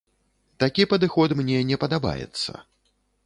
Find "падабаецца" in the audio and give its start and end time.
1.83-2.51